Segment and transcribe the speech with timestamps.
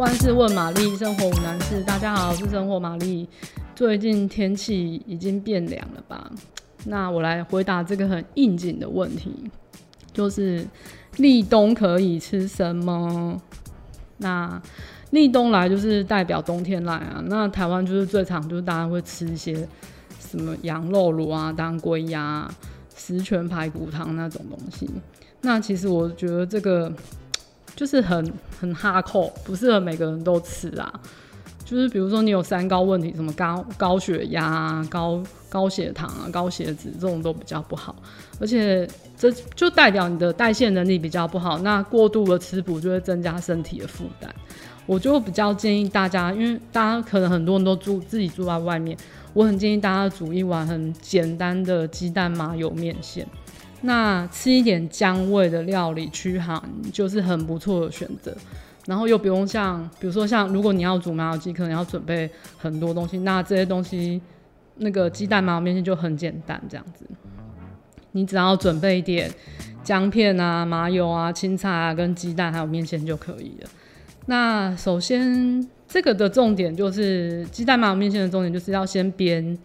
[0.00, 1.82] 万事问玛丽，生活无难事。
[1.82, 3.28] 大家好，我是生活玛丽。
[3.74, 6.32] 最近天气已经变凉了吧？
[6.86, 9.30] 那我来回答这个很应景的问题，
[10.10, 10.66] 就是
[11.18, 13.38] 立冬可以吃什么？
[14.16, 14.62] 那
[15.10, 17.22] 立冬来就是代表冬天来啊。
[17.26, 19.68] 那台湾就是最常就是大家会吃一些
[20.18, 22.50] 什么羊肉炉啊、当归鸭、
[22.96, 24.88] 十全排骨汤那种东西。
[25.42, 26.90] 那其实我觉得这个。
[27.80, 28.30] 就是很
[28.60, 31.00] 很哈扣，不适合每个人都吃啊。
[31.64, 37.96] 就是比如说你有三高问题，什么高高血压啊、高高血糖啊、高血脂这种都比较不好，
[38.38, 41.58] 而且这就代表你的代谢能力比较不好。
[41.60, 44.30] 那过度的吃补就会增加身体的负担。
[44.84, 48.94] 我就比较建议大家，因为大家可能很多人都住自己住在外面，
[49.32, 53.26] 我很建议大家煮一碗很简单的鸡蛋麻油面线。
[53.82, 56.62] 那吃一点姜味的料理驱寒
[56.92, 58.36] 就是很不错的选择，
[58.86, 64.20] 然后又不用像，比如说像如果你要煮麻油鸡，可能要准备很多东西，那这些东西
[64.76, 67.06] 那个鸡蛋麻油面线就很简单，这样子，
[68.12, 69.30] 你只要准备一点
[69.82, 73.70] 姜片啊、麻油啊、青菜啊、跟鸡蛋还有面线就可以了。
[74.26, 79.56] 那首先这个的重点就是鸡蛋麻油面线的重点就是要先煸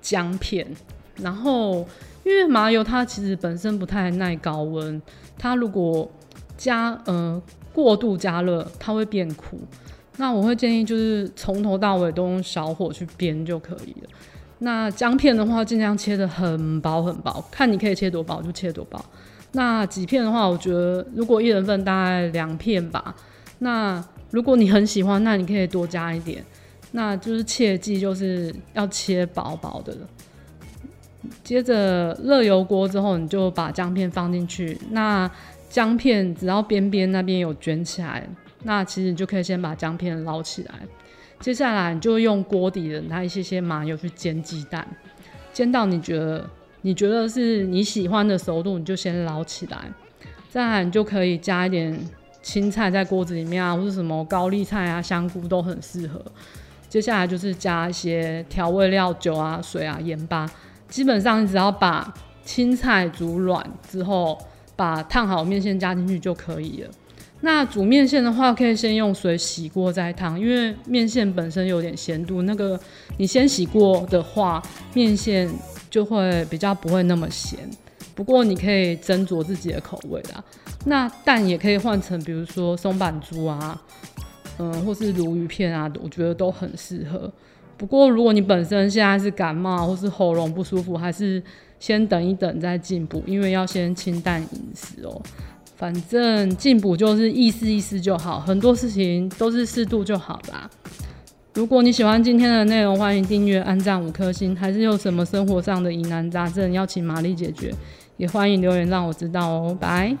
[0.00, 0.64] 姜片，
[1.16, 1.84] 然后。
[2.24, 5.00] 因为麻油它其实本身不太耐高温，
[5.38, 6.10] 它如果
[6.56, 7.40] 加呃
[7.72, 9.60] 过度加热，它会变苦。
[10.16, 14.08] 那我会建议就是从头到尾都用小火去煸就可以了。
[14.60, 19.04] 那姜片的话，尽量切得很薄很薄，看你可以切多薄就切多薄。
[19.52, 23.14] 那几片的话，我觉得如果一人份大概两片吧。
[23.58, 26.44] 那如果你很喜欢，那你可以多加一点。
[26.92, 29.96] 那就是切记就是要切薄薄的。
[31.42, 34.78] 接着热油锅之后，你就把姜片放进去。
[34.90, 35.30] 那
[35.68, 38.26] 姜片只要边边那边有卷起来，
[38.62, 40.74] 那其实你就可以先把姜片捞起来。
[41.40, 44.86] 接下来你就用锅底的那一些些麻油去煎鸡蛋，
[45.52, 46.48] 煎到你觉得
[46.82, 49.78] 你觉得是你喜欢的熟度，你就先捞起来。
[50.48, 51.98] 再来你就可以加一点
[52.40, 56.24] 青菜在锅子里面啊，或是什么高丽菜啊、香菇都很适合。
[56.88, 60.48] 接下来就是加一些调味料、酒啊、水啊、盐巴。
[60.88, 62.12] 基本上你只要把
[62.44, 64.38] 青菜煮软之后，
[64.76, 66.90] 把烫好面线加进去就可以了。
[67.40, 72.42] 那煮面线的话，可以先用水洗过再烫，因为面线本身有点咸度。
[72.42, 72.78] 那个
[73.18, 74.62] 你先洗过的话，
[74.94, 75.50] 面线
[75.90, 77.58] 就会比较不会那么咸。
[78.14, 80.42] 不过你可以斟酌自己的口味啦。
[80.86, 83.78] 那蛋也可以换成，比如说松阪猪啊，
[84.58, 87.30] 嗯，或是鲈鱼片啊，我觉得都很适合。
[87.76, 91.42] 不过，如果你本身现在是感冒或是喉咙不舒服，还是
[91.78, 95.20] 先等一等再进补，因为要先清淡饮食哦。
[95.76, 100.70] 反正进补就是意思意思就好，很多事情都是适度就好啦。
[101.52, 104.56] 如果你喜欢今天的内容，欢迎订阅、按赞五颗星。
[104.56, 107.72] 还是有什么生活上的疑难杂症要请玛丽解决，
[108.16, 109.76] 也欢迎留言让我知道哦。
[109.78, 110.16] 拜。